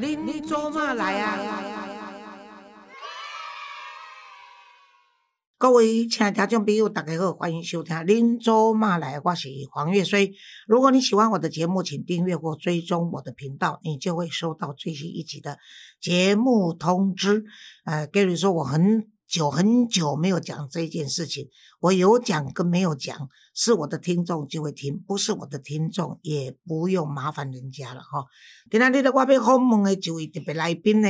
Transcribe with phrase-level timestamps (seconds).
[0.00, 1.36] 恁做嘛来啊？
[5.58, 10.32] 各位亲爱的听众朋友，大家好，欢迎收听《恁做嘛来》，我是黄月水。
[10.68, 15.58] 如果你喜欢我的节目，请订阅或追踪我的频道，你就会收到最新一集的
[16.00, 17.44] 节目通知。
[17.84, 21.48] 呃，Gary 说我很久很久没有讲这件事情，
[21.80, 23.28] 我有讲跟没有讲。
[23.60, 28.24] 是我的听众就会听，不是我的听众也不用麻烦人家了哈。
[28.70, 31.08] 今天呢，我要访问的这位特别来宾呢，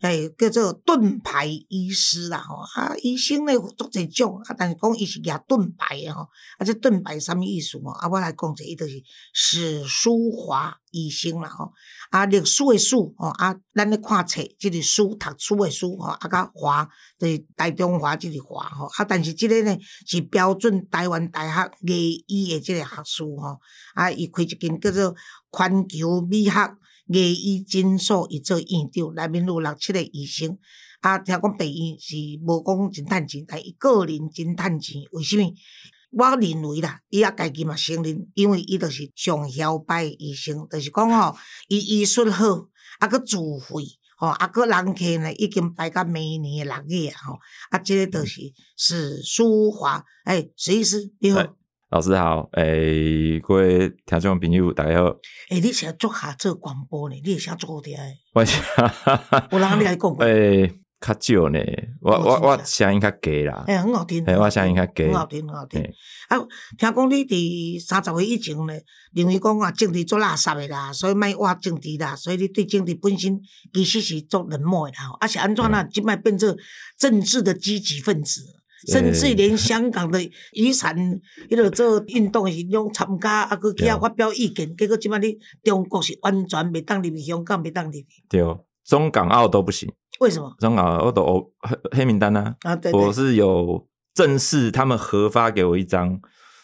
[0.00, 2.56] 哎，叫做盾牌医师啦吼。
[2.74, 6.22] 啊，医生呢做侪种，啊，但是讲伊是拿盾牌的吼。
[6.56, 7.90] 啊，这盾牌什么意思哦？
[7.90, 9.02] 啊，我来讲者，伊就是
[9.34, 11.70] 史书华医生啦吼。
[12.08, 18.86] 啊，历史的史吼，啊，咱咧看册，即个书读书的书吼，啊，甲华就是大中华即个华吼。
[18.86, 19.76] 啊，但是即个呢
[20.10, 21.70] 是标准台湾大学。
[21.86, 23.60] 艺医的即个学士吼，
[23.94, 25.14] 啊，伊开一间叫做
[25.52, 26.76] 环球美学
[27.06, 30.58] 艺医诊所，伊做院长，内面有六七个医生。
[31.00, 35.00] 啊，听讲病院是无讲真趁钱，但伊个人真趁钱。
[35.12, 35.54] 为什物？
[36.10, 42.66] 我认为啦，伊也家己嘛承认，因为伊著是上晓拜医生，就是讲吼，伊医术好，
[42.98, 43.84] 啊，佫自费，
[44.20, 47.38] 吼，啊，个人客呢已经排到明年六月啊，吼，
[47.70, 48.42] 啊，这个就是
[48.76, 51.42] 史书华，诶，史医师你好。
[51.88, 55.06] 老师好，诶，各位听众朋友，大家好。
[55.48, 57.16] 诶，你是做下做广播呢？
[57.24, 57.90] 你是啥做的？
[58.34, 58.62] 我是，
[59.52, 60.14] 我哪你来讲？
[60.18, 61.58] 诶，较少呢。
[62.00, 63.64] 我我我声音较低啦。
[63.66, 64.24] 诶，很好听。
[64.26, 65.04] 诶，我声音较低。
[65.04, 65.82] 很好听，很好听。
[66.28, 66.38] 啊，
[66.78, 68.74] 听讲你伫三十岁以前呢，
[69.12, 73.40] 认为讲啊，政治做垃圾的啦，所以卖挖政治啦，所以你对政治本身
[73.72, 75.16] 其实是做冷漠的啦。
[75.20, 75.82] 啊，是安怎啦？
[75.84, 76.54] 即卖变做
[76.98, 78.42] 政治的积极分子。
[78.88, 80.18] 甚至连香港的
[80.54, 80.96] 雨伞，
[81.50, 88.06] 迄个做运动是用参加，啊，佮去遐发表意见，结果即摆你中国是完全袂当入去，香港袂当入去。
[88.26, 88.42] 对，
[88.82, 89.92] 中港澳都不行。
[90.20, 90.54] 为什么？
[90.58, 92.54] 中港澳都黑黑名单呢？
[92.62, 96.18] 啊，对我是有正式他们核发给我一张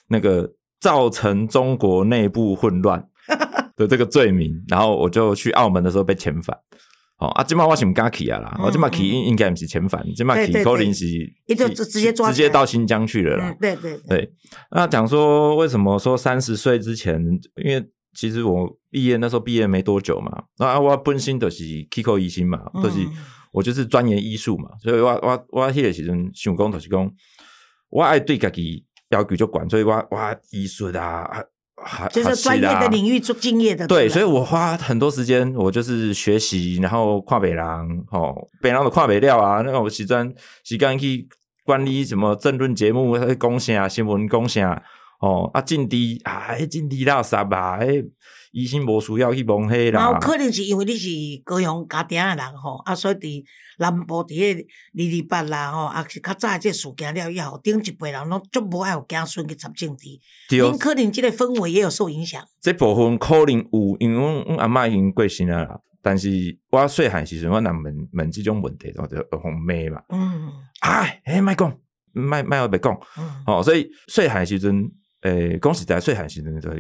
[0.09, 3.09] 那个造成中国内部混乱
[3.77, 6.57] 的这个罪名，然后我就去澳门的时候被遣返。
[7.19, 11.07] 哦，啊，今嘛我是唔敢去啊啦，我今嘛去应应该不是遣返，今嘛去可能是，
[11.47, 13.57] 也就直直接抓，直接到新疆去了啦。
[13.59, 14.31] 对对对。
[14.71, 17.19] 那讲说为什么说三十岁之前，
[17.65, 22.99] 因为其实我毕业那时候毕业没多久嘛，那我本身都是 Kiko 医生嘛，都是
[23.57, 27.11] 我就是钻研医术嘛，所以我我我迄个时阵想讲就是讲，
[27.89, 31.43] 我爱对家己要求就管，所以我我医术啊。
[32.11, 40.27] 就是专业的领域做敬业的，对，所以我花很多时间，我就是学习，然后跨北狼，哦，北狼的跨北料啊，那个我时专
[40.65, 41.29] 时间去
[41.65, 44.83] 管理什么政论节目、贡献啊、新闻贡献啊，
[45.21, 48.03] 哦，啊，进低啊，进低啦，啥吧，哎。
[48.53, 50.13] 医生无需要去蒙黑啦。
[50.13, 51.09] 有可能是因为你是
[51.45, 53.45] 高雄家庭的人吼，啊，所以伫
[53.79, 54.65] 南部伫迄
[54.95, 60.09] 二二八啦吼，啊是较早即事件了以后，顶一辈人拢足无爱有子孙去插政治。
[60.57, 62.43] 因可能即个氛围也有受影响。
[62.61, 65.81] 这部分可能有，因为阮阿嬷已经过身啊啦。
[66.01, 70.03] 但是我细汉时阵，我若问问即种问题，我就互骂嘛。
[70.11, 70.53] 嗯。
[70.81, 71.77] 哎，哎，莫讲，
[72.13, 72.97] 莫莫我别讲。
[73.19, 73.43] 嗯。
[73.47, 74.89] 哦，所以细汉时阵，
[75.23, 76.71] 诶，讲实在，细汉时阵就。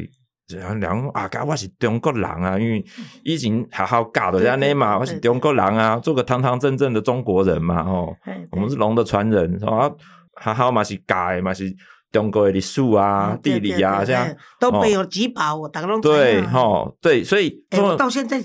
[0.49, 2.85] 然后啊，噶我是中国人啊，因为
[3.25, 8.15] 以前好好教的人家嘛，我是中国人啊，做个堂堂正正的中国人嘛，哦，
[8.51, 9.91] 我们是龙的传人，是吧？
[10.35, 11.75] 好好嘛是教嘛是
[12.13, 14.29] 中国的历史啊、地理啊，这样
[14.61, 17.65] 都没有几宝，我大家都对，哈，对，所以
[17.99, 18.43] 到现在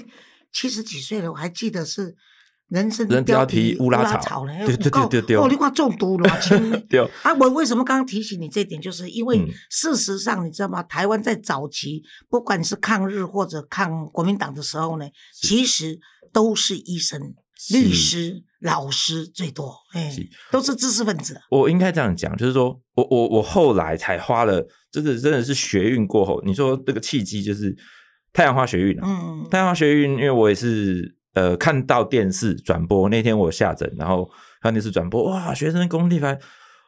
[0.51, 2.15] 七十几岁了，我还记得是。
[2.71, 4.65] 人参貂皮乌拉草了？
[4.65, 6.57] 对对对对对，哦，你看中毒了，亲。
[6.87, 8.81] 对啊，我为什么刚刚提醒你这点？
[8.81, 10.81] 就是因为事实上，你知道吗？
[10.83, 15.99] 台湾在早期，不管是抗日或者抗国民党的时候呢，其实
[16.31, 17.19] 都是医生、
[17.73, 20.15] 律师、老师最多，哎，
[20.49, 21.37] 都是知识分子。
[21.49, 27.75] 我应该这样讲，就是说我我我后来才花了，真的真的是学运过后，你说这个契机就是
[28.31, 31.17] 太阳花学运嗯，太阳花学运，因为我也是。
[31.33, 34.29] 呃，看到电视转播那天我下诊，然后
[34.61, 36.37] 看电视转播，哇，学生工地牌，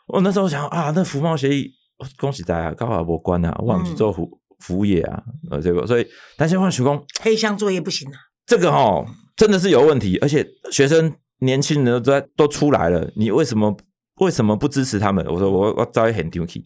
[0.07, 1.71] 我那时候想啊，那服贸协议，
[2.17, 4.29] 恭喜大家，高考过关啊，忘记做服
[4.59, 6.05] 服务业啊，呃，这个，所以
[6.37, 9.05] 担心换学工，黑箱作业不行啊，这个哈
[9.37, 13.73] 真的是有问题，而且学生年轻人都在都出来了，你为什么
[14.15, 15.25] 为什么不支持他们？
[15.27, 16.63] 我说我我早已很丢弃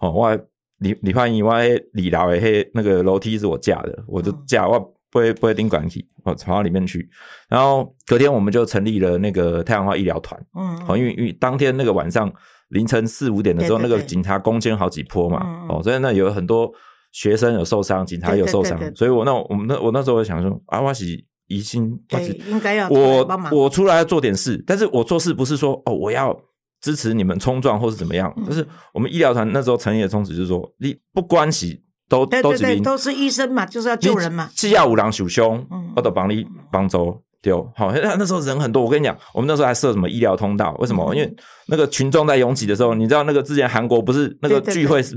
[0.00, 0.34] 哦，我
[0.78, 1.52] 李李焕英，我
[1.92, 4.94] 李老的嘿那个楼梯是我架的，我就架我。
[5.10, 7.08] 不会不会盯管体，哦，跑到里面去。
[7.48, 12.32] 然后隔天我们就成立了那个太阳花医疗团，嗯，好，因为因为当天那个晚上
[12.68, 16.70] 凌晨四五点的时候，那个警察攻坚好几波嘛，哦，所以那有很多
[17.12, 23.26] 学生有受伤，警察有受伤，所以我那我们那我那时候想说，阿瓦西疑心，对，应该要我。
[23.50, 26.38] 我出来做点事，但是我做事不是说哦，我要
[26.82, 34.48] 支持你们冲撞或是怎么样，就是我们医疗团那时候成立的宗旨就是说，你不关系都都是都是医生嘛，就是要救人嘛。
[34.54, 37.22] 既要五郎手凶，我都帮你帮走。
[37.40, 38.82] 丢好，那那时候人很多。
[38.82, 40.74] 我跟你讲，我们那时候还设什么医疗通道？
[40.80, 41.14] 为什么？
[41.14, 41.36] 因为
[41.68, 45.14] 那个群众在拥挤的时候，你知道那个之前韩国不是那个聚会是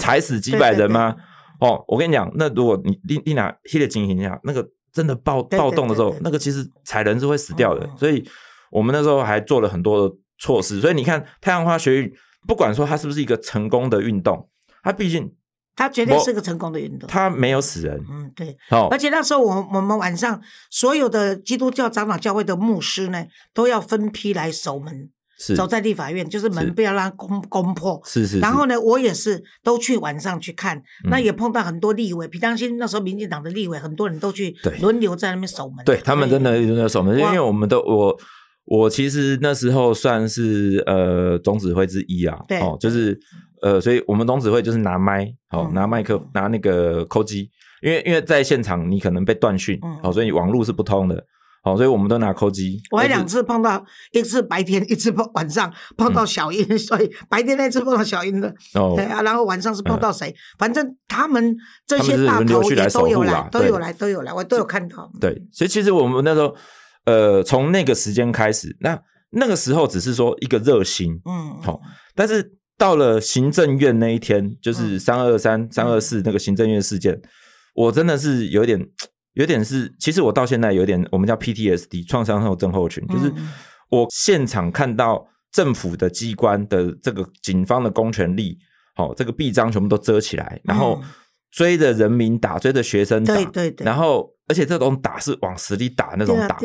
[0.00, 1.14] 踩死几百人吗？
[1.60, 7.88] 哦，我跟你讲，那如果你你你拿 hit 的情形下，那个真的暴暴动的时候，那个其实踩人是会死掉的。
[7.96, 8.28] 所以
[8.72, 10.80] 我们那时候还做了很多的措施。
[10.80, 12.12] 所以你看，太阳花学运，
[12.48, 14.48] 不管说它是不是一个成功的运动，
[14.82, 15.32] 它毕竟。
[15.80, 17.98] 他绝对是个成功的运动，他没有死人。
[18.10, 18.54] 嗯，对。
[18.68, 20.38] 哦，而且那时候我我们晚上
[20.70, 23.24] 所有的基督教长老教会的牧师呢，
[23.54, 27.98] 都要分批来守门，守在立法院，就是门不要让攻攻破。
[28.04, 28.40] 是是。
[28.40, 35.82] 然后呢，我也是都去晚上去看，那也碰到很多立委，皮当心那时候民进党的立委很多人都去轮流在那边守门。
[35.86, 38.14] 对他们真的轮流守门，因为我们都我
[38.66, 42.38] 我其实那时候算是呃总指挥之一啊。
[42.46, 42.60] 对。
[42.60, 43.18] 哦，就是。
[43.62, 47.50] 呃，所以我们总指挥就是拿麦，好拿麦克，拿那个扣机，
[47.82, 51.22] 因为因为在现场你可能被断讯，好，所以网络是不通的，
[51.62, 52.80] 好，所以我们都拿扣机。
[52.90, 60.34] 我还两次碰到，一次白天，一次晚上碰到小英，所以白天那次碰到小英的，哦， 对啊，然后晚上是碰到谁？
[60.58, 61.54] 反正他们
[61.86, 65.10] 这些大头也都有来，都有来，都有来，我都有看到。
[65.20, 66.54] 对，所以其实我们那时候，
[67.04, 68.98] 呃，从那个时间开始，那
[69.32, 71.78] 那个时候只是说一个热心，嗯，好，
[72.14, 72.56] 但是。
[72.80, 77.20] 到了行政院那一天，就是三二三、三二四那个行政院事件，
[77.74, 78.80] 我真的是有点、
[79.34, 83.30] 有点是，其实我到现在有点，我们叫 PTSD 创伤后症候群，就是
[83.90, 88.56] 我现场看到政府的机关的这个警方的公权力，
[88.94, 90.98] 好，这个臂章全部都遮起来，然后
[91.50, 96.58] 追着人民打，追着学生打，对对对，然后而且这种打是往死里打那种打，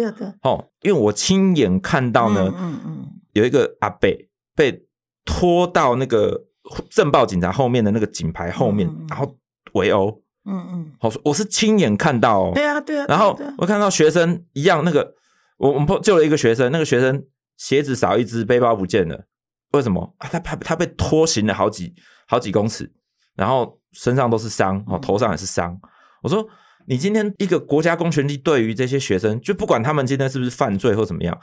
[0.44, 4.85] 哦，因为我亲眼看到呢，嗯嗯，有一个阿贝被。
[5.25, 6.45] 拖到那个
[6.89, 9.36] 镇暴警察后面的那个警牌后面，然后
[9.74, 10.22] 围殴。
[10.48, 12.51] 嗯嗯，好，我是亲眼看到。
[12.54, 13.06] 对啊，对啊。
[13.10, 15.16] 然后我看到学生一样，那个
[15.57, 17.25] 我我们救了一个学生，那个学生
[17.57, 19.25] 鞋子少一只，背包不见了。
[19.72, 20.16] 为什么？
[20.19, 21.95] 他他他被拖行了好几
[22.27, 22.94] 好几公尺，
[23.36, 25.75] 然后身上都是伤，哦，头上也是伤。
[26.22, 26.48] 我说，
[26.86, 31.36] 你今天一个国家公权力对于这些学生，就不管他们今天是不是犯罪或怎么样。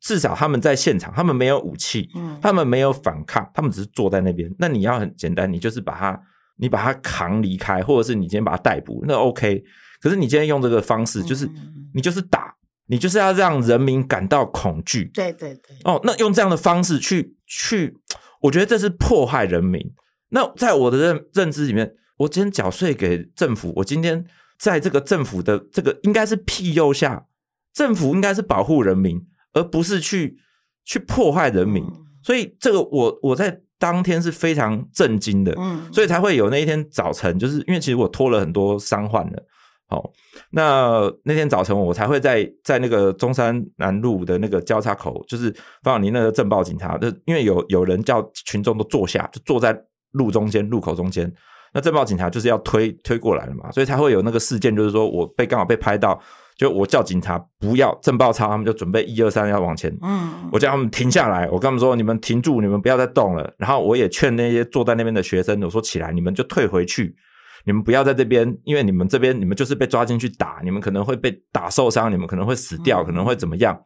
[0.00, 2.08] 至少他们在现场，他们没有武器，
[2.40, 4.50] 他们没有反抗，他们只是坐在那边。
[4.58, 6.20] 那你要很简单，你就是把他，
[6.56, 9.62] 你把他扛离开，或者是你今天把他逮捕，那 OK。
[10.00, 11.46] 可是你今天用这个方式，就是
[11.92, 12.54] 你就是打，
[12.86, 15.10] 你就是要让人民感到恐惧。
[15.12, 15.76] 对对对。
[15.84, 17.98] 哦，那用这样的方式去去，
[18.40, 19.92] 我觉得这是迫害人民。
[20.30, 24.24] 那在我的认认知里面，我今天缴税给政府，我今天
[24.58, 27.26] 在这个政府的这个应该是庇佑下，
[27.74, 29.20] 政府应该是保护人民。
[29.52, 30.36] 而不是去
[30.84, 31.84] 去破坏人民，
[32.22, 39.42] 所以这个我我在当天是非常震惊的，嗯，所以才会有那一天早晨，就是因为其实我拖了很多伤患了，
[39.88, 40.10] 好，
[40.50, 49.76] 那那天早晨我才会在在那个中山南路的那个交叉口，就是方永宁那个镇暴警察，就因为有有人叫群众都坐下，就坐在
[50.12, 51.32] 路中间路口中间，
[51.72, 56.20] 那镇暴警察就是要推推过来了嘛，所以才会有那个事件，就是说我被刚好被拍到。
[56.60, 59.90] 就我叫警察不要正爆超，他们就准备一二三要往前。
[60.02, 67.16] 嗯，我叫他们停下来，我跟他们说：“你们停住，你们不要再动了。”然后我也劝那些坐在那边的学生，我说：“起来，你们就退回去，
[67.64, 73.80] 你们不要在这边，因为你们这边你们就是被抓进去打，你们可能会被打受伤，你们可能会死掉，可能会怎么样？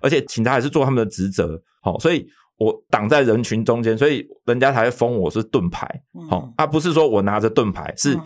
[0.00, 2.26] 而且警察还是做他们的职责，好，所以
[2.56, 5.86] 我挡在人群中间，所以人家才会封我是盾牌，
[6.30, 8.18] 好，而不是说我拿着盾牌是。”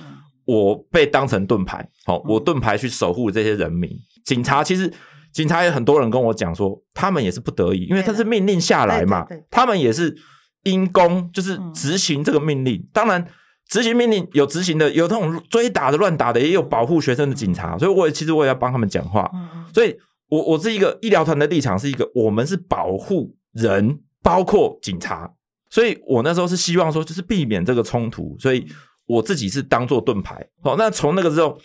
[0.49, 3.91] 我被当成盾牌，好，我盾牌去守护这些人民。
[4.25, 4.91] 警察其实，
[5.31, 10.17] 警察也很多人跟我讲说，他们也是不得已，因为他是命令下来嘛，他们也是
[10.63, 12.83] 因公，就是执行这个命令。
[12.95, 13.23] 当然，
[13.69, 17.77] 执行命令有执行的，有那种追打的、乱打的，也有保护学生的警察。
[17.77, 19.31] 所以，我也其实我也要帮他们讲话。
[19.75, 19.95] 所以，
[20.31, 25.31] 我我是一个医疗团的立场，是一个我们是保护人，包括警察。
[25.69, 28.35] 所以我那时候是希望说，就是避免这个冲突。
[28.39, 28.67] 所以。
[29.09, 31.59] 我自己是当做盾牌，好，那从那个之后，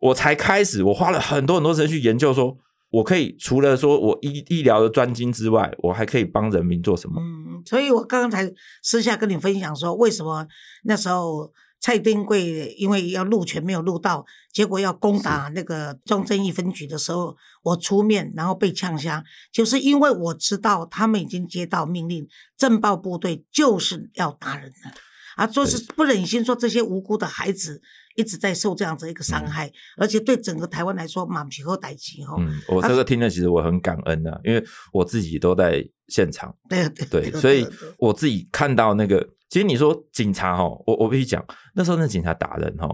[0.00, 2.56] 我才开始，我花了很多很多时间去研究，说
[2.90, 7.20] 我可以除了说我医医疗的专精之外，我还可以帮人民做什么？
[7.20, 8.52] 嗯，所以我刚刚才
[8.82, 10.46] 私下跟你分享说，为什么
[10.84, 22.28] 那时候蔡丁贵因为要录权没有录到，结果要攻打那个中正义分局的时候，我出面然后被呛瞎，就是因为我知道他们已经接到命令，
[22.58, 24.92] 政报部队就是要打人了。
[25.36, 27.80] 啊，就是不忍心说这些无辜的孩子
[28.16, 32.36] 一直在受这样子一个伤害，而且对整个台湾来说，满皮和歹气哈。
[32.38, 36.54] 嗯，我这个听了，其实我很感恩的，因为我自己都在现场。
[36.68, 37.66] 对对，所以
[37.98, 41.44] 我自己看到那个，其实你说警察哈，我我必须讲，
[41.74, 42.88] 那时候那警察打人哈。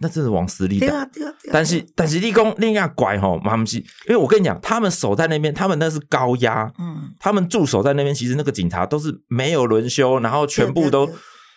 [0.00, 1.08] 那真是往死里打，
[1.52, 11.06] 但是但是立功另外拐吼，妈不是，因为我跟你讲，他们守在那边，他们那是高压，嗯，他们驻守在那边，其实那个警察都是没有轮休，然后全部都，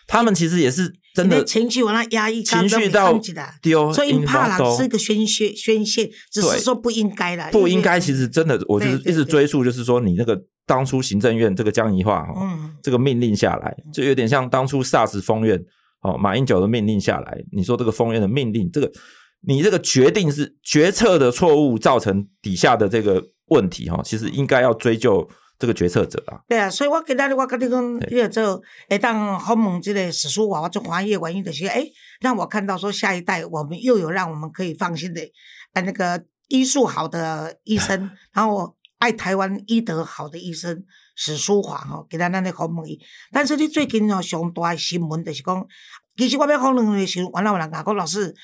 [0.06, 3.18] 他们其实也是真的情绪往那压抑，情绪到
[3.60, 12.34] 丢，所以怕了是一个宣泄宣泄，只是说不应该了，不应该，其实真的，我就是一直追溯，就是说你那个当初行政院这个江宜桦哈，
[12.82, 15.62] 这个命令下来，就有点像当初 SARS 封院。
[16.02, 18.88] 哦，马英九的命令下来，你说这个封院的命令，这个
[19.40, 26.40] 你这个决定是决策的错误造成底下的这个问题哈，其实应该要追究这个决策者啊。
[26.48, 31.86] 对啊，所以我跟你我跟你讲，这个做一当访问这个史书娃娃做翻译原因就是，哎，
[32.20, 35.20] 让我看到说下一代我们又有让我们可以放心的，
[35.74, 40.84] 呃，那个医术好的医生， 然后爱台湾医德好的医生。
[41.18, 43.00] 史书华吼，给咱咱咧访问伊。
[43.32, 45.66] 但是你最近吼上大诶新闻就是讲，
[46.14, 48.34] 其实我要访问诶时，原来有人甲讲老师，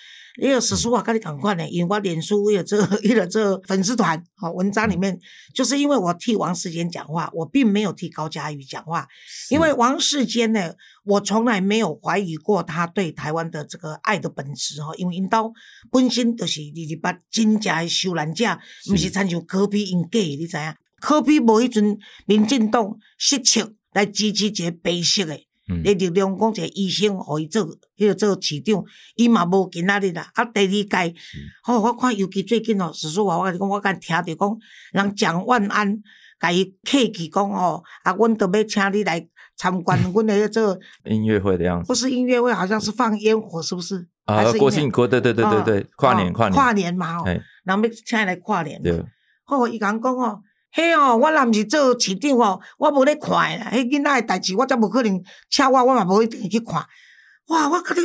[0.41, 5.19] 迄个史书华甲你共款诶，因为我脸书有这伊个 这粉丝团好文章里面，
[5.55, 9.07] 就是因为我替王世坚讲话，我并没有替高嘉瑜讲话。
[9.51, 10.73] 因为王世坚呢，
[11.05, 15.53] 我从来没有怀疑过他对台湾的这个爱的本质哦，因为因兜
[15.91, 18.59] 本身就是二二八真正的受难者，
[18.91, 20.75] 毋是参像科比因假，你知影？
[20.99, 25.49] 可比无迄阵，民进党失策来支持一个白色诶，
[25.85, 28.85] 诶力量讲一个医生，互伊做迄个做市长，
[29.17, 30.31] 伊嘛无今仔日啦。
[30.35, 31.15] 啊，第二届，
[31.63, 34.59] 吼，我看尤其最近哦，史书话我甲你讲，我敢听着讲，
[34.93, 36.03] 人蒋万安
[36.41, 39.27] 甲伊客气讲哦，啊，阮都要请你来
[39.57, 44.07] 参观 阮诶做音乐会的样子，不是音乐会，好像是放烟火，是不是？
[44.25, 46.55] 啊，国庆国对对对对对，跨年跨年。
[46.55, 49.05] 跨年嘛吼，人要请伊来跨年，对，
[49.45, 50.41] 吼，伊讲讲哦。
[50.75, 53.71] 嘿哦，我若毋是做市长哦，我无咧看啦。
[53.73, 56.83] 迄囡仔诶代志，我则无可能请我，我嘛无一定去看。
[57.49, 58.01] 哇，我觉得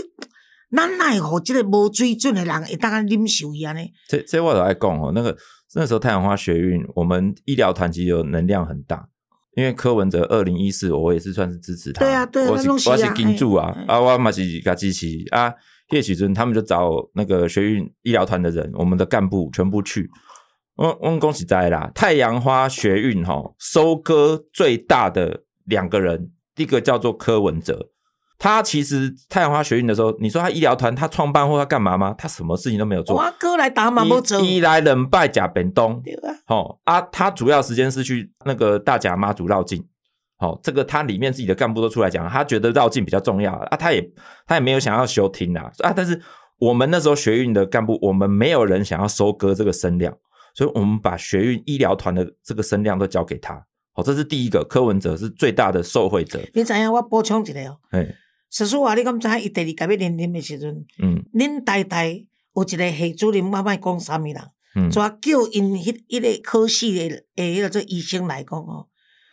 [0.76, 3.90] 咱奈何即个无水准诶人会当安忍受伊安尼？
[4.10, 5.14] 这这我都爱讲哦。
[5.16, 5.36] 那个
[5.76, 9.08] 那时候太阳花学运，我们医疗团其实有能量很大，
[9.56, 12.04] 因为柯文哲二零一四，我也是算是支持他。
[12.04, 15.54] 对啊，对，我是我是金主啊，啊，我嘛是甲支持啊。
[15.92, 20.10] 叶启尊他们就找那个学运医疗团的人，我们的干部全部去。
[20.78, 21.92] 我我恭喜在啦！
[21.94, 27.90] 太阳花学运哈收割最大的两个人，第一个叫做柯文哲。
[28.40, 32.14] 他其实太阳花学运的时候，你说他医疗团他创办或他干嘛吗？
[32.16, 33.16] 他什么事情都没有做。
[33.16, 36.00] 哇哥来打马步走，一来冷拜甲本东，
[36.46, 39.84] 好啊，他主要时间是去那个大甲妈祖绕境。
[40.38, 44.08] 好，这个他里面自己的干部都出来讲，他觉得绕境比较重要啊，他也
[44.46, 45.92] 他也没有想要休庭啦啊。
[45.92, 46.22] 但是
[46.60, 50.16] 我们那时候学运的干部，我们没有人想要收割这个声量。
[50.58, 54.66] 所以我们把学运医疗团的这个声量都交给他，好，这是第一个。
[54.68, 56.44] 柯文哲是最大的受惠者。
[56.56, 56.92] 你知影？
[56.92, 57.78] 我补充一个哦。
[57.92, 58.16] 哎，
[58.50, 59.40] 实叔话，你敢知影？
[59.40, 62.08] 伊第二届要连任的时阵，嗯，恁代代
[62.56, 64.36] 有一个系主任，我莫讲啥物人，
[64.74, 68.88] 嗯，就叫因迄迄个科室的诶，迄个做医生来讲哦。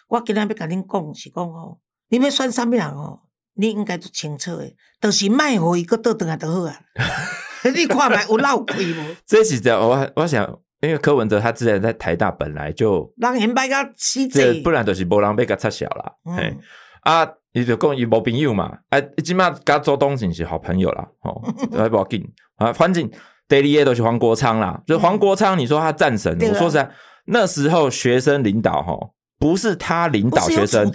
[0.09, 1.79] 我今仔要甲恁讲是讲哦，
[2.11, 3.21] 恁要选啥物人哦？
[3.55, 6.79] 你应该都清楚的，就是卖互伊个倒转来就好啊。
[7.75, 9.17] 你看卖有漏亏无？
[9.25, 10.61] 这是这我我想。
[10.87, 16.13] 因为柯文哲他之前在台大本来就，人嫌白个死贼，不然就是无人被他插小啦。
[16.37, 16.57] 嘿，
[17.03, 21.41] 啊，伊就讲伊无朋友嘛，啊，起码甲周东锦是好朋友啦，哦，
[21.77, 22.25] 还不要紧
[22.57, 22.73] 啊。
[22.73, 23.09] 反正
[23.49, 26.91] 第二个都是黄国昌啦，就黄国昌，你说他战神，我说实在，
[27.27, 28.95] 那时候学生领导哈，
[29.39, 30.91] 不是他领导学生，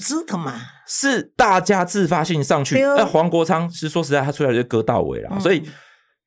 [0.87, 2.79] 是大家自发性上去。
[2.81, 5.39] 那黄国昌是说实在，他出来就割到尾了。
[5.39, 5.63] 所以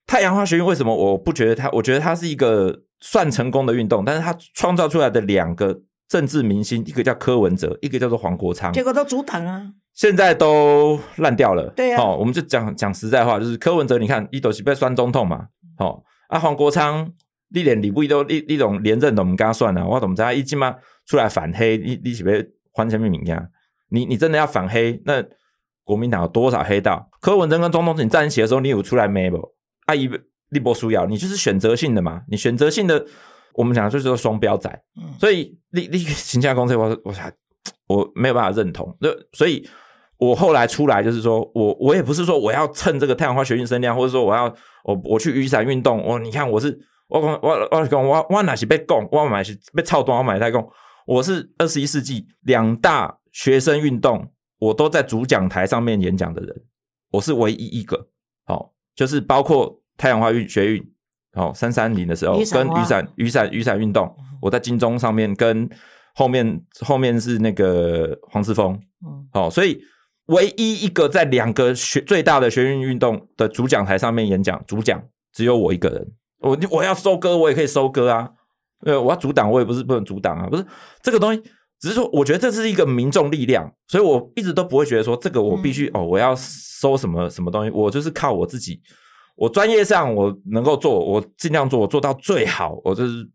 [0.07, 1.69] 太阳花学院为什么我不觉得他？
[1.71, 2.83] 我觉得他是一个。
[3.03, 11.69] 算成功的运动，但是他创造出来的两个政治明星，一个叫柯文哲，一个叫做黄国昌，结果都阻挡啊，现在都烂掉了。
[11.75, 17.11] 对啊，哦，我们就讲讲实在话，就是柯文哲，你看一斗是被酸中痛嘛，哦，啊黄国昌，
[17.49, 23.49] 你连李不都一一种连任都唔敢算了，我怎么知道一进嘛出来反黑，你你是被换成命名呀？
[23.91, 25.23] 你你真的要反黑，那
[25.83, 27.11] 国民党有多少黑道？
[27.21, 29.55] 柯文哲跟中东锦站一起的时候，你有出来没不？
[29.87, 30.09] 阿姨。
[30.53, 32.23] 利波输要，你就是选择性的嘛？
[32.29, 33.05] 你选择性的，
[33.55, 34.71] 我们讲就是说双标仔，
[35.19, 37.33] 所以立立形象公司，我我还
[37.89, 38.97] 我没有办法认同。
[39.01, 39.69] 那所以，
[40.19, 44.45] 我后来出来就是说我我也不是说我要趁这个太阳花学运声量，或者说我要
[44.85, 46.03] 我我去雨伞运动。
[46.05, 46.79] 我你看我是
[47.09, 50.67] 我我我讲我我哪是被供，我买是被操断，我买太供。
[51.07, 56.63] 我是二十一世纪两大学生运动，我都在主讲台上面演讲的人。
[57.11, 58.09] 我是唯一一个，
[58.45, 60.93] 好，就是包括太阳花运学运，
[61.35, 65.69] 哦三三零的时候跟雨伞雨伞雨伞运动，我在金钟上面跟
[66.15, 68.73] 后面后面是那个黄之锋，
[69.07, 69.81] 嗯，好，所以
[70.27, 78.31] 唯一一个在两个学最大的学运运动的主讲台上面演讲，主讲只有我一个人，我我要收割我也可以收割啊，
[78.85, 80.67] 呃，我要阻挡我也不是不能阻挡啊，不是
[81.03, 81.43] 这个东西。
[81.81, 88.81] 只是说，我觉得这是一个民众力量，所以我一直都不会觉得说这个我必须哦，我要收什么什么东西，我就是靠我自己，
[89.35, 93.29] 我专业上我能够做，我尽量做，我做到最好，我就是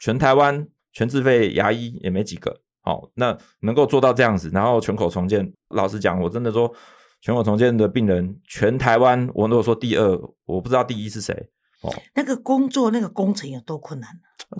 [0.00, 6.72] 全台湾全自费牙医也没几个，好，那能够做到这样子，然后全口重建，老实讲，我真的说
[7.20, 11.34] 全口重建的病人，全台湾我如果说第二，我不知道第一是谁
[11.82, 11.92] 哦。
[12.14, 14.10] 那个工作那个工程有多困难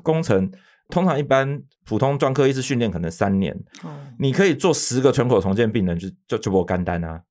[0.02, 0.50] 工程。
[0.90, 7.22] 通常一般普通专科医师训练可能三年，哦你可以做十个全口重建病人就就就不干单啊。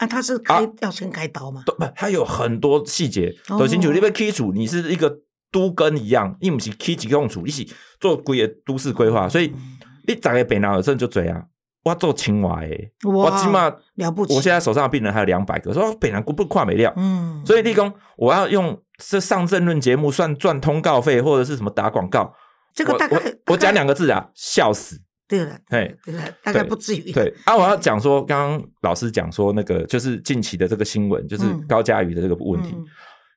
[0.00, 1.62] 啊，他是开要先开刀吗？
[1.66, 3.92] 不，他有很多细节都清楚。
[3.92, 5.14] 你被 key 处，你是一个
[5.52, 9.28] 都跟一样，你不是 key 几用处，一起做规个都市规划。
[9.28, 9.52] 所以
[10.08, 11.46] 你长个北南耳症就这样，
[11.84, 14.34] 我做青蛙诶，我起码了不起。
[14.34, 16.90] 我现在手上的病人还有两百个，说北南不不跨没料。
[16.96, 22.34] 嗯，所以立功，我要用这上政论节目算赚通告费，或者是什么打广告。
[22.74, 24.96] 这个大概我讲两个字啊，笑死。
[25.30, 27.12] 对了，对对大概不至于。
[27.12, 32.74] 对啊，我要讲说，刚刚老师讲说那个就是近期的这个新闻，就是高嘉瑜的这个问题。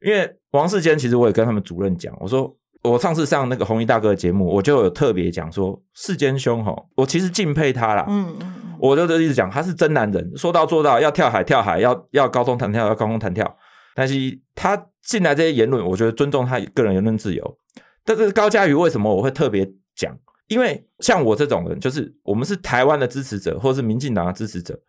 [0.03, 8.03] 因为王世坚，其实我也跟他们主任讲，我说我上次上那个红衣大哥的节目，我就有特别讲说，世坚兄哈，我其实敬佩他啦。
[8.09, 13.55] 嗯嗯，我就一直讲他是真男人，说到做到，要跳海跳海，要要高空弹跳要高空弹跳。
[13.95, 14.15] 但是
[14.55, 17.57] 他进来这些言论，我觉得尊重他个人言论自由。
[18.03, 19.63] 但是高嘉瑜为什么我会特别
[19.95, 20.11] 讲？
[20.53, 24.79] 因为像我这种人，就是我们是台湾的支持者，或者是民进党的支持者。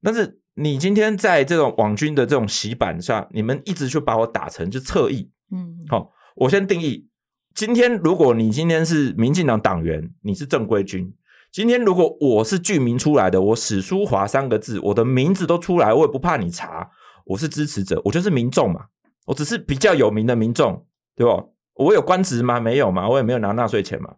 [0.00, 5.30] 但是你今天在这种网军的这种洗版下，你们一直去把我打成就侧翼。
[5.50, 7.08] 嗯，好，我先定义：
[7.54, 11.12] 今天如果你今天是民进党党员，你是正规军；
[11.50, 16.90] 今天如果我是剧名出来的，我史书华三个字，我的名字都出来，我也不怕你查，
[17.26, 18.86] 我是支持者，我就是民众嘛，
[19.26, 21.44] 我只是比较有名的民众，对吧？
[21.74, 22.60] 我有官职吗？
[22.60, 24.14] 没有嘛，我也没有拿纳税钱嘛。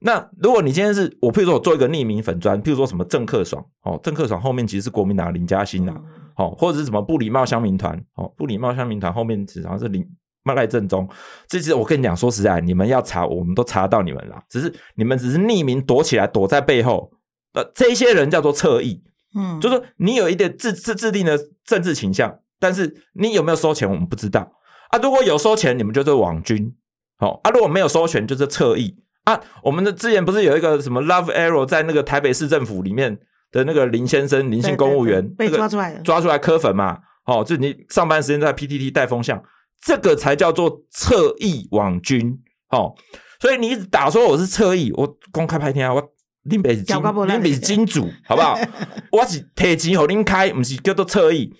[0.00, 5.94] 那如果你今天是我，譬如说我做一个匿名粉砖，譬如说什么郑克爽哦，郑克爽后面其实是国民党林嘉欣呐，
[6.36, 10.04] 哦，或者是什么不礼貌乡民团哦，不礼貌乡民团后面实际上是林
[10.44, 11.08] 赖正中。
[11.46, 17.12] 这是我跟你讲，说实在，你们要查，我们都查到你们了，只是你们只是匿名躲起来，躲在背后。
[17.52, 19.02] 呃，这些人叫做侧翼，
[19.36, 24.52] 嗯，就说你有一点自自制定的政治倾向，但是你有没有收钱，我们不知道
[24.90, 24.98] 啊。
[24.98, 26.72] 如果有收钱，你们就是网军。
[27.18, 28.94] 好啊，如果没有收钱，就是侧翼
[29.32, 29.40] 啊。
[29.62, 33.18] 我们的之前不是有一个什么 Love Arrow 在那个台北市政府里面
[33.52, 36.98] 的那个林先生，林姓公务员被抓出来，抓出来磕粉嘛？
[37.26, 39.42] 哦，就你上班时间在 PTT 带风向，
[39.82, 42.38] 这个才叫做侧翼网军。
[42.70, 42.94] 哦，
[43.40, 46.02] 所以你一直打说我是侧翼，我公开拍天啊，我
[46.44, 48.58] 林北是金，林北是金主，好不好？
[49.12, 51.52] 我是铁钱和林开，不是叫做侧翼。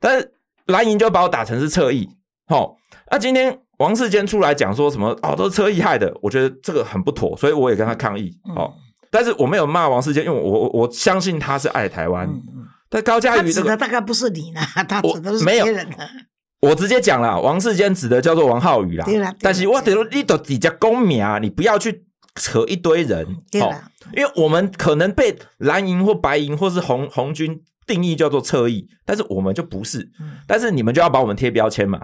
[0.00, 0.32] 但是
[0.66, 2.08] 蓝营就把我打成是侧翼。
[2.46, 2.76] 好，
[3.10, 3.60] 那今天。
[3.78, 5.08] 王世坚出来讲说什么？
[5.22, 8.30] 哦，都是车意害的，我觉得这个很不妥，所以我也跟他抗议。
[8.54, 8.72] 哦，
[9.10, 12.28] 但是我没有骂王世坚，因为我我相信他是爱台湾。
[12.90, 15.96] 但高嘉瑜指的大概不是你呢，他指的是别人的。
[16.60, 19.04] 我直接讲了，王世坚指的叫做王浩宇啦。
[19.04, 23.24] 对但是我得你都比较公名啊，你不要去扯一堆人。
[23.50, 23.60] 对
[24.16, 30.10] 因为我们可能被蓝营或白营或是红红军定义叫做侧翼，但是我们就不是。
[30.48, 32.00] 但是你们就要把我们贴标签嘛。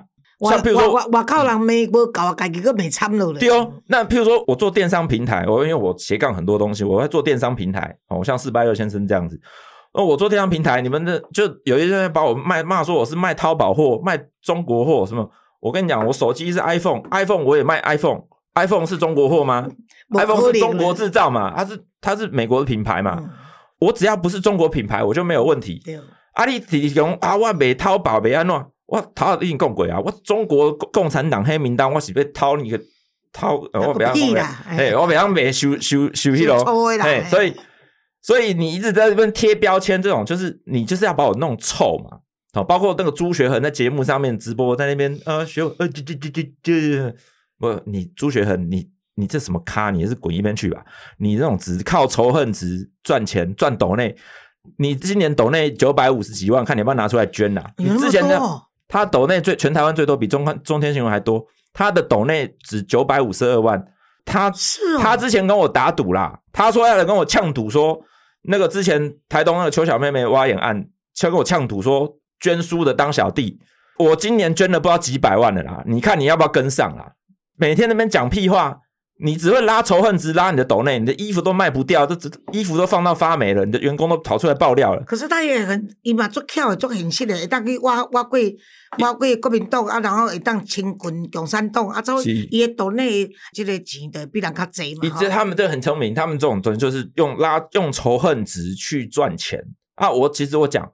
[0.51, 3.33] 像比如说，我我靠人没无搞，家己个没参了。
[3.35, 9.41] 对哦，那譬如说我做电商平台，我因为我斜杠很多东西，我在做电商平台哦，像四八六先生这样子。
[9.93, 15.31] 哦，我做电商平台，你们的就有一些人把我卖骂说我是卖淘宝货、卖中国货什么。
[15.61, 19.67] 我跟你讲，我手机是 iPhone，iPhone 我也卖 iPhone，iPhone 是中国货吗
[20.13, 21.55] ？iPhone 是中国制造嘛？
[21.57, 23.23] 它是它是美国的品牌嘛？
[23.79, 25.81] 我只要不是中国品牌，我就没有问题。
[26.35, 28.55] 阿里提供啊，我卖淘宝卖安怎？
[28.87, 29.99] 我掏已经共鬼啊！
[29.99, 32.79] 我中国共产党黑名单，我是被掏你个
[33.33, 36.63] 掏，我不要讲，哎，我不要没收收收去咯，
[37.01, 37.55] 哎，所以
[38.21, 42.19] 所以你一直在这边贴标签，这种就是你就是要把我弄臭嘛，
[42.53, 47.17] 好，包括那个朱学恒在节目上面直播，在那边呃学呃就就就就就
[47.59, 49.91] 不，你朱学恒，你你这什么咖？
[49.91, 50.85] 你是滚一边去吧！
[51.17, 54.15] 你这种只靠仇恨值赚钱赚斗内，
[54.77, 57.65] 你今年斗内九百五十几万，看你要不要拿出来捐呐？
[57.79, 58.39] 你之前的。
[58.95, 61.45] 他斗内最全台湾最多，比中中天新闻还多。
[61.73, 63.85] 他的斗内值九百五十二万。
[64.25, 68.01] 他是他之前跟我打赌啦，他说要来跟我呛赌，说
[68.43, 70.87] 那个之前台东那个邱小妹妹挖眼案，
[71.25, 73.59] 要跟我呛赌说捐书的当小弟，
[73.99, 77.15] 我今年捐了不知道几百万了啦，你看你要不要跟上啦？
[77.57, 78.79] 每天那边讲屁话。
[79.17, 85.03] 你只会拉仇恨值，拉你的斗内，你的衣服都卖不掉，这这衣服都放到发霉了，你的员工都跑出来爆料了。
[85.05, 88.39] 可是他也很，伊嘛做巧的，做很实的，会当去挖挖过
[88.99, 95.17] 挖过国民党啊，然后会当清军共产党啊，所以伊的斗内这个钱的比人较济嘛。
[95.21, 99.63] 这他们这很聪明，他们这种东西就是用拉用仇恨值去赚钱
[99.95, 100.11] 啊。
[100.11, 100.91] 我其实我讲。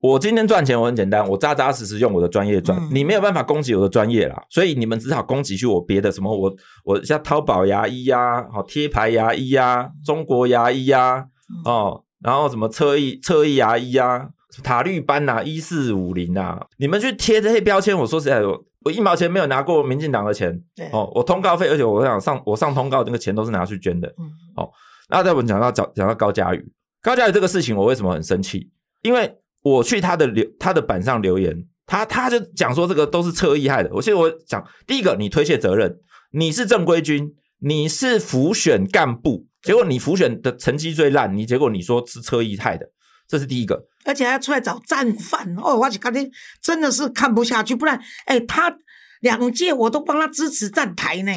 [0.00, 11.26] 我今天赚钱，我很简单，我扎扎实实用我的专业赚，你没有办法攻击我的专业啦，所以你们只好攻击去我别的什么，我我像淘宝牙医呀，好贴牌牙医呀，中国牙医呀，
[11.64, 14.28] 哦，然后什么侧翼侧翼牙医呀，
[14.62, 24.06] 塔绿班呐，一四五零呐，你们去贴这些标签，我说实在，我我一毛钱没有拿过民进党的钱，哦，我通告费，而且我想上我上通告那个钱都是拿去捐的，
[24.54, 24.70] 哦，
[25.10, 28.70] 那再我们讲到讲讲到高嘉宇，高嘉宇这个事情，我为什么很生气？
[29.02, 33.90] 因为我去他的留他的板上留言，他他就讲说这个都是侧翼害的。
[33.92, 35.98] 我现在我讲第一个，你推卸责任，
[36.32, 42.86] 你是正规军，你是浮选干部，结果你浮选的成绩最烂，你结果你说是侧翼害的，
[43.26, 43.88] 这是第一个。
[44.04, 46.30] 而且还要出来找战犯哦，我就感觉
[46.62, 48.74] 真的是看不下去，不然哎，他
[49.20, 51.32] 两届我都帮他支持站台呢。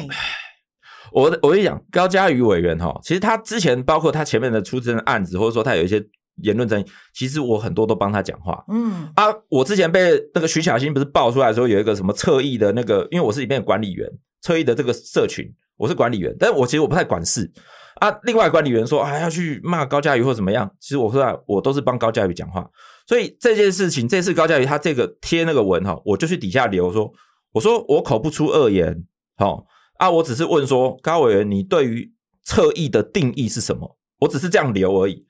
[1.12, 6.02] 我我跟你讲，高嘉瑜委员哈，其实他之前包括他前面的出征案子，或者说他有一些。
[6.36, 8.64] 言论争议，其实我很多都帮他讲话。
[8.68, 14.08] 嗯啊，我之前被那个徐小新不是爆出来说有一个什么侧翼的那个，因为我是里面的管理员，
[14.40, 17.52] 侧翼的这个社群，我是管理员，但是我其实我不太管事
[17.96, 18.10] 啊。
[18.22, 22.68] 另外管理员说啊要去骂高嘉瑜或怎么样，其实我说我都是帮高嘉瑜讲话。
[23.06, 27.12] 所以这件事情，这次高嘉瑜他这个贴那个文哈，我就去底下留说，
[27.52, 29.04] 我说我口不出恶言，
[29.36, 29.66] 好
[29.98, 32.12] 啊，我只是问说高委员你对于
[32.44, 33.98] 侧翼的定义是什么？
[34.20, 35.26] 我只是这样留而已，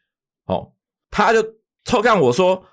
[0.46, 0.72] 好。
[1.12, 1.40] 他就
[1.84, 2.64] 偷看我说，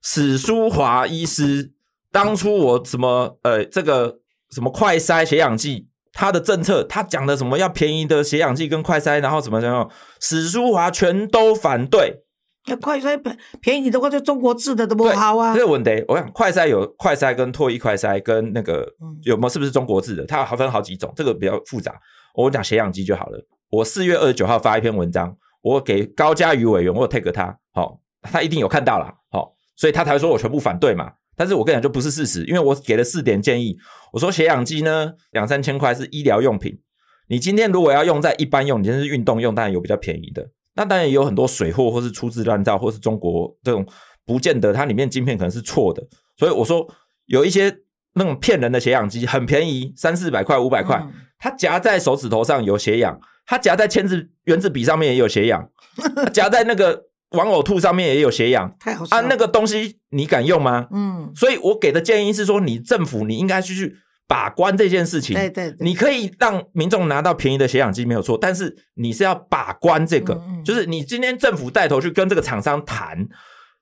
[0.00, 1.72] 史书华医师
[2.12, 12.22] 当初我什么呃这个什么快筛血氧剂，他的政策他讲的什么要便宜的血氧剂跟快筛，然后什么什么史书华全都反对。
[12.66, 15.52] 那快筛便便宜的话，就中国制的都不好啊。
[15.54, 18.86] 这个问题，我想快筛有快筛跟脱衣快筛跟那个
[19.22, 20.24] 有没有是不是中国制的？
[20.24, 21.94] 它还分好几种，这个比较复杂。
[22.34, 23.44] 我讲血氧机就好了。
[23.70, 25.36] 我四月二十九号发一篇文章。
[25.62, 31.12] 我给高嘉瑜委员，我 take 他，好，他一定有看到了，好，所以他才会说我全部反对嘛。
[31.36, 33.76] 但是我跟你讲，就不是事实，因为我给了四点建议。
[34.12, 36.80] 我说血氧机呢，两三千块是医疗用品，
[37.28, 40.50] 你今天如果要用在一般用，你今天是运动用，当然有比较便宜的。
[40.74, 43.86] 那当然也有很多水货，或是粗制滥造，或是中国这种
[44.24, 46.02] 不见得它里面晶片可能是错的。
[46.36, 46.88] 所以我说
[47.26, 47.72] 有一些
[48.14, 51.04] 那种骗人的血氧机很便宜，三四百块、五百块，
[51.38, 53.20] 它夹在手指头上有血氧。
[53.50, 55.70] 它夹在签字原子笔上面也有血氧，
[56.34, 59.22] 夹在那个玩偶兔上面也有血氧，太好啊！
[59.22, 60.86] 那个东西你敢用吗？
[60.92, 65.34] 嗯，所以我给的建议是说，你政府你应该去去把关这件事情。
[65.34, 73.26] 对对，你可以让民众拿到便宜的血氧机没有错，但是你是要把关这个，就是你今天政府带头去跟这个厂商谈，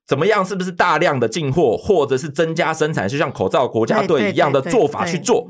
[0.07, 5.49] 怎么样，是不是大量的进货，或者是增加生产，就像口罩国家队一样的做法去做，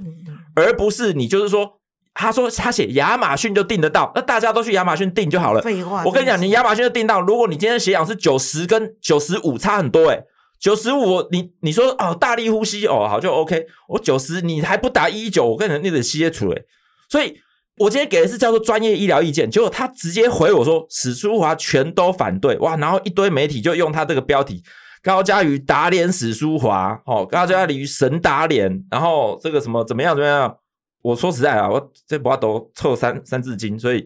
[0.55, 1.77] 而不是你就是说。
[2.19, 5.61] 他说他写亚马逊就订得到，那大家都去亚马逊订就好了。
[5.61, 7.21] 废话，我跟你讲，你亚马逊就订到。
[7.21, 10.23] 如果你今天血氧是九十跟九十五差很多，诶
[10.59, 16.59] 九十五你你说哦大力呼吸哦好就 OK，我九十你还不打一九，我跟你你得歇出来。
[17.07, 17.37] 所以
[17.77, 24.63] 我今天给的是叫做专业医疗意见，结果他直接回我说史书华全都反对哇，然后一堆媒体就用他这个标题
[25.03, 30.55] 高嘉瑜打脸史书华哦，高嘉瑜神打脸，然后这个什么怎么样怎么样。
[31.01, 34.05] 我说实在啊，我这把都凑三三字经，所以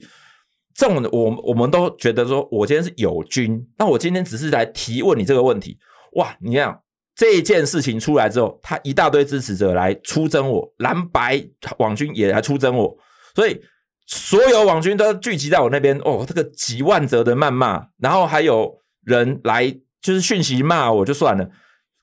[0.76, 5.78] 这种我我们都觉得说，我今天是友军，那我今天只是来提问你这个问题。
[6.14, 6.80] 哇，你看
[7.16, 11.44] 这一件事情出来之后，他一大堆支持者来出征我，蓝白
[11.80, 12.96] 网军也来出征我，
[13.34, 13.60] 所以
[14.06, 15.98] 所有网军都聚集在我那边。
[16.00, 19.70] 哦，这个几万则的谩骂，然后还有人来
[20.02, 21.50] 就是讯息骂我就算了，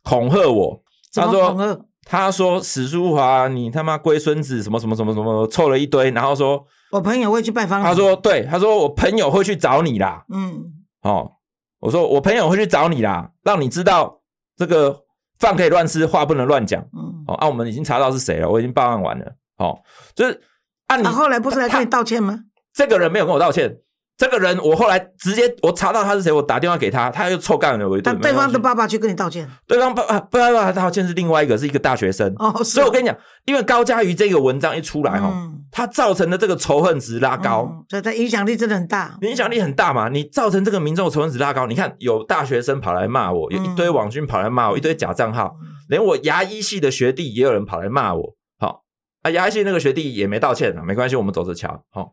[0.03, 1.85] 恐吓我，他说。
[2.10, 7.82] 他说：“史书华，你他妈龟孙子，什么什么什么什么，凑了一堆，然后说，我朋友会去拜访。
[7.82, 10.24] 他说，对，他说我朋友会去找你啦。
[10.32, 10.64] 嗯，
[11.02, 11.32] 哦，
[11.80, 14.22] 我说我朋友会去找你啦，让你知道
[14.56, 15.04] 这个
[15.38, 16.80] 饭可以乱吃，话不能乱讲。
[16.96, 19.26] 嗯，哦，啊，我们已经查到是谁了，我已经报案完了。
[19.58, 19.78] 哦，
[20.14, 20.40] 就是
[20.86, 22.44] 按你后来不是来跟你道歉吗？
[22.72, 23.80] 这个人没有跟我道歉，
[24.18, 28.18] 这个人，我后来直接我查到他是谁，我打电话给他，他又臭干了我一顿。
[28.18, 32.35] 对方的爸爸去跟你道歉，对方爸爸爸爸道歉是另外一个，是一个大学生。
[32.37, 35.33] 哦，所以我跟你讲，因为高佳瑜这个文章一出来哈，
[35.70, 40.09] 他造成的这个仇恨值拉高，所以他影响力真的很大，影响力很大嘛。
[40.09, 45.54] 你造成这个民众仇恨值拉高，你看有大学生跑来骂我，有一堆网军跑来骂我，一堆假账号，
[45.88, 48.35] 连我牙医系的学弟也有人跑来骂我。
[48.59, 48.83] 好
[49.22, 51.85] 啊，牙医系那个学弟也没道歉啊，没关系，我们走着瞧。
[51.92, 52.11] 好。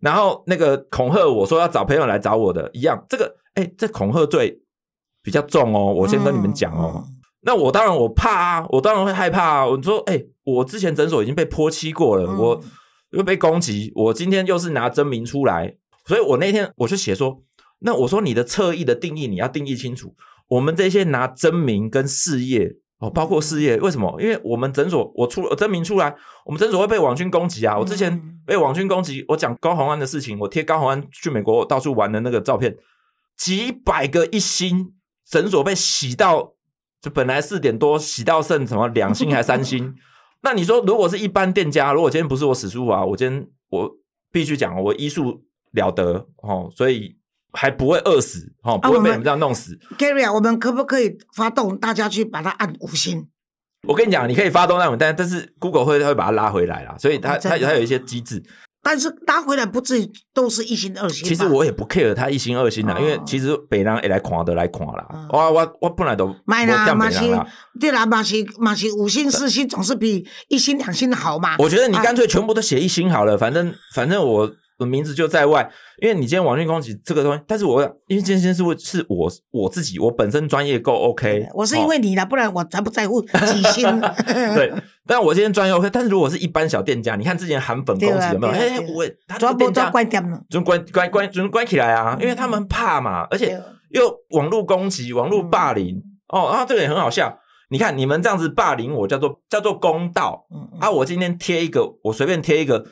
[0.00, 4.60] 然后那个恐吓我说要找朋友来找我的一样，这个哎，这恐吓罪
[5.22, 5.92] 比较重哦。
[5.92, 7.04] 我先跟你们讲哦。
[7.42, 9.66] 那我当然我怕啊，我当然会害怕啊。
[9.66, 12.60] 我说哎，我之前诊所已经被泼漆过了，我
[13.10, 17.42] 又被攻击，我今天又是拿真名出来，所以我那天我就写说，
[17.80, 20.14] 那我说你的侧翼的定义你要定义清楚，
[20.48, 22.76] 我们这些拿真名跟事业。
[22.98, 24.16] 哦，包括事业，为什么？
[24.18, 27.78] 因为我们诊所，我出了证明出来，我们诊所会被网军攻击啊！
[27.78, 32.74] 我之前被网军攻击，我讲高宏安的事情，我贴高宏安去美国到处玩的那个照片，
[33.36, 34.94] 几百个一星
[35.28, 36.54] 诊所被洗到，
[37.02, 39.94] 就本来四点多洗到剩什么两星还三星？
[40.40, 43.90] 那你说，如果是一般店家，如果今天不是我史书啊，我今天我
[44.32, 47.18] 必须讲，我医术了得哦，所以。
[47.56, 49.76] 还不会饿死，哦，不会被你们这样弄死。
[49.98, 53.26] Gary 啊，我们可不可以发动大家去把它按五星？
[53.88, 58.42] 我跟你讲，你可以发动那种，但但是 Google 会会把它拉回来啦，所以它它它有一些机制。
[58.82, 61.26] 但是拉回来不至于都是一星二星。
[61.26, 65.28] 其实我也不 care 它一星二星啦，因为其实北人也来看的来看啦。
[65.30, 67.20] 我我我本来都买啦，马是
[67.80, 71.56] 对啦，马西马西五星四星总是比一星两星好嘛。
[71.58, 74.52] 我觉得你干脆全部都写一星好了，反正反正我。
[74.78, 75.68] 我名字就在外，
[76.02, 84.00] 因为你今天网讯攻击这个东西，但是我因为今天是我是我我自己，我本身专业够 OK，我是因为你的，不然我才不在乎 几星。
[84.54, 84.70] 对，
[85.06, 88.52] 但我今天专业 OK，但是如果是一般小店家，你看之前韩粉攻击有没有？
[88.52, 93.58] 哎，我他专店家关掉了，就关关关就关起来啊，因为他们怕嘛，而且
[93.90, 97.38] 又网络攻击、网络霸凌哦，然后这个也很好笑。
[97.70, 100.46] 你看你们这样子霸凌我，叫做叫做公道
[100.78, 100.88] 啊！
[100.88, 102.84] 我今天贴一个，我随便贴一个。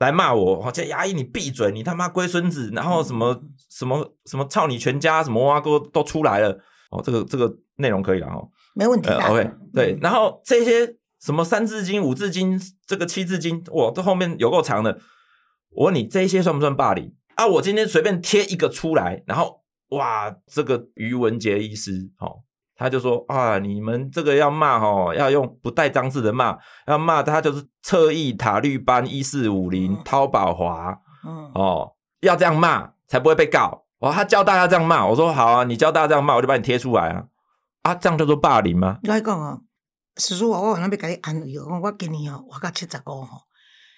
[0.00, 6.58] 来骂我，叫牙医你闭嘴，你他妈龟孙子，然后什么什么什么操你全家，什么挖沟都出来了
[6.90, 9.10] 哦，这个这个内容可以了哦，没问题。
[9.10, 14.98] OK，对，然后这些什么三字经、五字经、这个七字经，哇，这后面有够长的。
[15.72, 17.46] 我问你，这些算不算霸凌啊？
[17.46, 19.60] 我今天随便贴一个出来，然后
[19.90, 22.40] 哇，这个于文杰医师，哦。
[22.80, 33.84] 他就说啊，你们这个要骂哦，要用不带脏字的骂，要骂他就是侧翼塔绿班一四五零淘宝华，嗯哦，要这样骂才不会被告。
[33.98, 37.26] 哦，他教大家这样骂，我说好啊，你教大家这样骂，我就把你贴出来啊。
[37.82, 38.98] 啊，这样叫做霸凌吗？
[39.02, 39.58] 来讲啊，
[40.16, 43.42] 叔叔我晚上要给你安慰哦，我今年哦，我到七十五吼，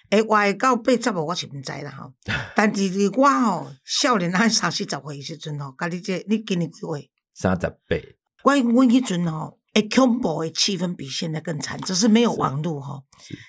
[0.09, 2.11] 诶，活到八十五我是毋知啦吼，
[2.53, 7.09] 但是我吼少年啊三四十岁时阵吼，甲你这你今年几岁？
[7.33, 7.95] 三十八。
[8.43, 13.05] 关于我迄阵吼，诶，恐怖诶气氛比现在更惨，只是没有网络吼。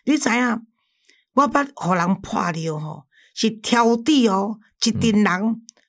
[0.07, 0.67] 你知影？
[1.35, 3.05] 我捌互人破了吼，
[3.35, 5.25] 是挑地哦，一群人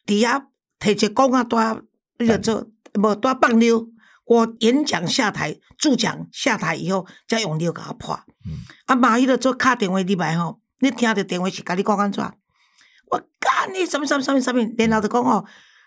[0.08, 0.44] 伫遐
[0.80, 1.82] 摕一讲啊，大
[2.18, 3.86] 那个做无带放尿。
[4.26, 8.20] 我演讲下台，助讲下台以后，再用尿甲我破。
[8.88, 12.24] 啊，马伊就做敲电话入来吼，你听着电话是甲你讲安怎？
[13.12, 14.60] 我干你什么什么什么什么？
[14.78, 15.46] 然后就讲吼，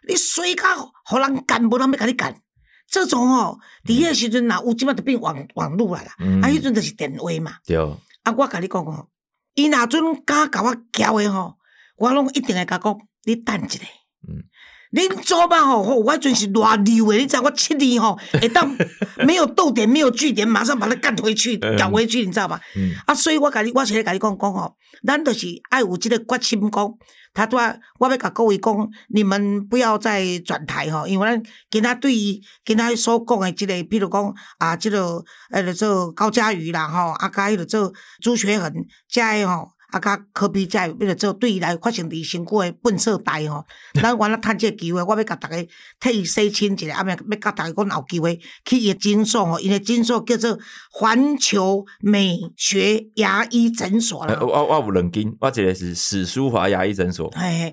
[0.09, 2.41] 你随甲互人干，无人要甲你干。
[2.91, 7.53] 这种哦，第个时阵呐，有即摆就变网网络来啦，啊，迄阵就是电话嘛。
[7.67, 7.77] 对。
[7.77, 9.07] 啊，我甲你讲哦，
[9.55, 11.55] 伊若阵敢甲我交诶吼，
[11.99, 13.79] 我拢一定会甲讲，你等一下。
[14.27, 14.45] 嗯。
[14.91, 18.75] 恁做嘛吼，我迄阵是偌溜诶，你知我七年吼， 会当
[19.19, 22.59] 没有逗点，没有句点，马上把它干回去，搞回去，你知道吧？
[22.75, 22.95] 嗯。
[23.07, 24.75] 啊，所以我甲你，我是咧甲你讲讲吼，
[25.07, 26.95] 咱就是爱有即个决心讲。
[27.39, 38.73] 他拄啊，我要甲各位讲，你们不要再转台吼，因为咱今仔对于今仔所讲的即个，比如讲啊，即个呃，做高嘉瑜啦吼，啊，甲迄个做朱学恒，
[39.09, 39.71] 遮个吼。
[39.91, 43.65] 啊，甲科比在为了做对伊来发生伫身躯诶粪扫袋吼，
[44.01, 45.57] 咱原来趁即个机会，我要甲逐个
[45.99, 50.59] 替伊洗清一下，啊，要要甲逐个讲有机会去伊诶诊所吼，因诶诊所叫做
[50.91, 54.39] 环球美学牙医诊所啦。
[54.41, 57.29] 我我有两间，我一个是史书华牙医诊所，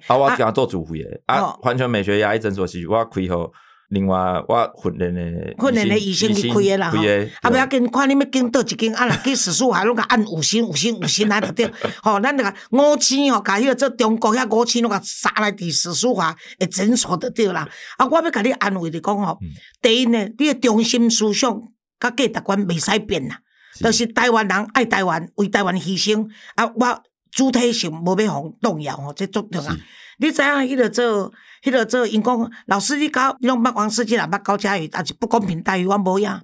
[0.07, 3.51] 啊，我甲做主妇诶，啊，环球美学牙医诊所是我开好。
[3.89, 4.17] 另外，
[4.47, 5.21] 我训练的
[5.59, 6.97] 训练的医生去开的啦，吼，
[7.41, 11.71] 啊，不要紧，看你要跟倒一间，啊，若去史书海拢甲按五星、五星、五星来着对，
[12.01, 17.67] 吼， 咱那个五星吼，甲迄个做中国遐五星拢甲杀来伫史书华的诊所着对啦。
[17.97, 19.37] 啊，我要甲你安慰你讲吼，
[19.81, 21.61] 第一呢，你的中心思想
[21.99, 23.37] 甲价值观未使变啦，
[23.79, 29.71] 就是台湾人爱台湾，为台湾牺牲，啊，我主体性无要互动摇吼，这足重要。
[30.17, 31.31] 你知影迄个做，
[31.63, 36.41] 迄个做，因讲老师你搞，你拢捌王世坚也捌高嘉瑜，但是不公平待遇我无影。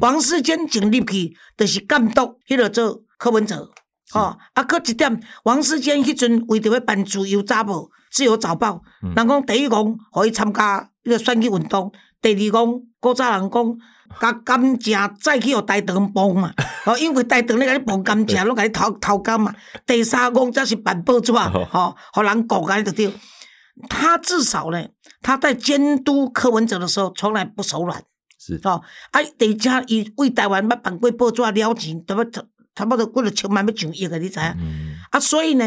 [0.00, 3.70] 王世坚进入去，就是监督迄个做柯文哲。
[4.12, 11.90] 哦，啊，搁一点，王世坚迄阵为着要办自由早报，自由早报，人讲第一讲，互伊参加迄个选举运动；
[12.22, 13.78] 第二讲，古早人讲，
[14.20, 16.52] 甲甘蔗再去互台糖帮嘛，
[16.86, 19.54] 哦，因为台糖咧甲你帮甘蔗，拢甲你偷偷甘嘛。
[19.86, 23.12] 第三讲则是办报纸啊，吼，互人告甲你就对。
[23.88, 24.86] 他至少呢，
[25.20, 28.00] 他在监督柯文哲的时候，从来不手软。
[28.38, 32.24] 是哦，啊，第二家伊为台湾捌办过报纸了钱，都要
[32.74, 34.46] 差不多过了千万要上亿个，你知影？
[35.10, 35.64] 啊，所以呢，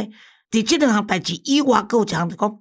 [0.52, 2.60] 伫即两项代志以外，够强的讲，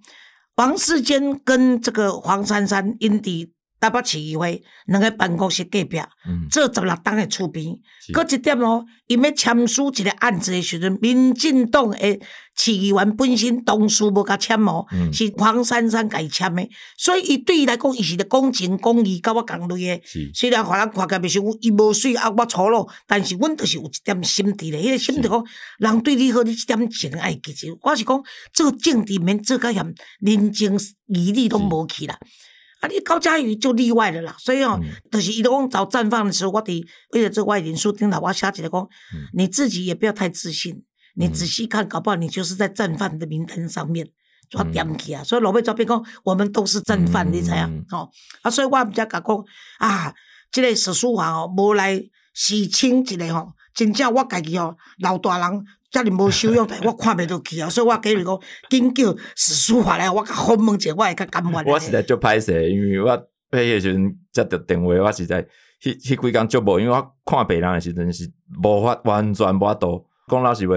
[0.56, 3.50] 王世坚跟这个黄珊珊因伫。
[3.78, 6.00] 台北市议会两个办公室隔壁，
[6.50, 7.66] 做十六栋的厝边。
[8.12, 11.98] 搁一点哦，伊要签署一个案子的时阵，民进党的
[12.56, 16.66] 市议员本身同事无甲签哦，是黄珊珊伊签的。
[16.96, 20.02] 所以伊对伊来讲，伊是咧公情公义，甲我共类的。
[20.34, 24.80] 虽然互人看起来袂像伊无水啊，我粗鲁，但是阮就是有一点心地咧。
[24.80, 25.44] 迄个心地讲，
[25.78, 27.78] 人对你好，你一点情爱记住。
[27.82, 28.22] 我是讲，
[28.54, 32.18] 做政治免做甲嫌，人情义理都无去啦。
[32.86, 38.88] 啊，你高嘉瑜就例外了啦，所以哦，就是伊讲找绽放的时候，我得为了这外人书听到我写起来讲，
[39.34, 40.82] 你自己也不要太自信，
[41.16, 44.06] 你仔细看，搞不好你就是在战犯的名单上面
[44.48, 45.24] 抓点起啊。
[45.24, 47.84] 所以老辈照片讲，我们都是战犯，你知影？
[47.90, 48.08] 哦，
[48.42, 49.44] 啊，所以我比较讲讲
[49.78, 50.14] 啊，
[50.52, 52.00] 这个史书华哦，无来
[52.34, 55.64] 洗清一个吼，真正我家己哦，老大人。
[55.96, 57.68] 遮尔无修养， 我看袂落去啊！
[57.70, 61.64] 所以我给你讲，紧叫史书法来，我甲访问者，我会较甘愿。
[61.64, 63.16] 我实在足歹势，因为我
[63.50, 65.42] 迄个时阵接到电话，我实在
[65.82, 68.30] 迄迄几工足无，因为我看别人的时阵是
[68.62, 70.74] 无法完全无法度讲老实话。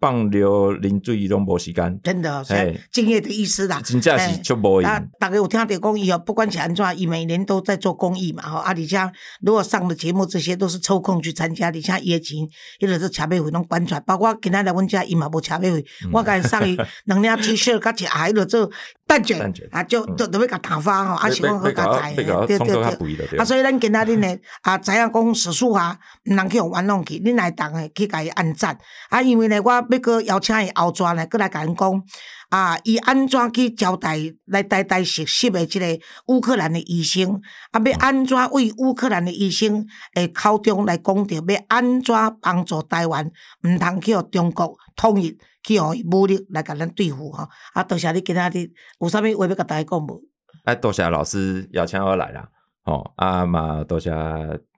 [0.00, 2.42] 放流淋水拢无时间，真的，
[2.90, 3.80] 敬业的意思啦。
[3.84, 8.42] 真正是就无啊，大家有听到公益哦，不管是安怎，伊每年都在做公益嘛。
[8.42, 8.98] 吼，啊，而且
[9.42, 11.66] 如果上的节目，这些都是抽空去参加。
[11.66, 12.38] 而且伊的钱，
[12.78, 15.84] 伊就是车票费拢管出来，包括今仔来阮遮，伊嘛无车票费。
[16.10, 18.70] 我甲伊送伊两领 T 恤，甲一鞋就做
[19.10, 23.38] 蛋卷，啊，就都都要甲打发吼，啊，是讲好加载，对对对。
[23.38, 25.98] 啊，所以咱今仔日呢，啊，知影讲史书啊，
[26.30, 28.78] 毋通去互玩弄去，恁来同个去甲伊按赞。
[29.08, 29.84] 啊，因为呢，我。
[29.90, 32.02] 要搁邀请伊后转来，搁来甲因讲
[32.50, 35.86] 啊，伊安怎去交代来代代实习的即个
[36.26, 43.24] 乌克兰的医生，啊，要安怎为乌克兰的医生诶口中来讲着，要安怎帮助台湾，
[43.62, 47.48] 毋通去互中国统一，去互伊武力来甲咱对付吼。
[47.72, 50.20] 啊，多谢你今仔日有啥物话要甲大家讲无？
[50.64, 52.48] 哎，多谢老师邀请我来啦，
[52.82, 54.10] 吼啊嘛，多谢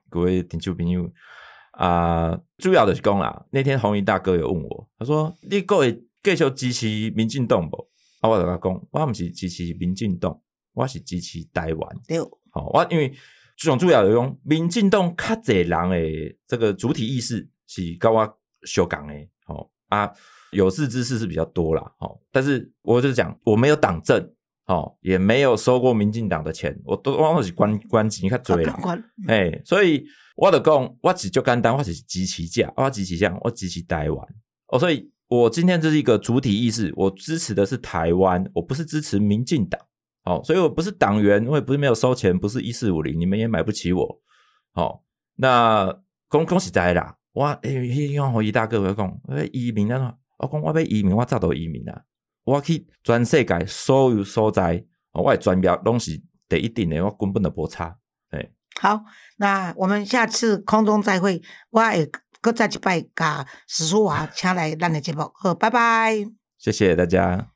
[0.09, 1.09] 各位听众朋友。
[1.71, 3.45] 啊，主要的是讲啦。
[3.49, 7.77] 那天红衣大哥有问我，他说：“你各位继续支持民进党不？”
[8.21, 10.39] 啊，我就甲讲，我毋是支持民进党，
[10.73, 11.97] 我是支持台湾。
[12.07, 12.19] 对，
[12.51, 13.09] 好，我因为
[13.57, 19.29] 最重主要的讲，民进党较侪人诶，这个主体意识是跟我相共诶。
[19.45, 20.09] 好啊，
[20.51, 21.91] 有识之士是比较多啦。
[21.99, 24.33] 好，但是我就讲，我没有党政，
[24.63, 28.79] 好，也没有收过民进党的钱，我都往往是关关机，你看追了，
[29.27, 30.05] 哎，所以。
[30.35, 34.27] 我的讲，我只就简单，我只是支持价，我支持价，我支持台湾。
[34.65, 39.81] 哦，所以我今天这是一个主体意识，我支持的是台湾，我不是支持民进党。
[40.25, 44.21] 哦，所以我不是党员，我也不是没有收钱，不是一四五零，你们也买不起我。
[44.73, 45.03] 好，
[45.37, 45.91] 那
[46.29, 47.15] 恭恭喜在啦！
[47.31, 49.19] 我诶，希望我一大哥我讲，
[49.51, 52.03] 移民啊，我讲我要移民，我早都移民啊，
[52.43, 57.97] 我去全世界所有所在，我的专标拢是第一定的，我根本都不差。
[58.31, 58.53] 诶。
[58.79, 59.03] 好，
[59.37, 61.41] 那我们下次空中再会。
[61.71, 62.09] 我会
[62.43, 65.31] 搁再一摆，甲史书华请来咱的节目。
[65.33, 66.13] 好，拜拜。
[66.59, 67.52] 谢谢大家。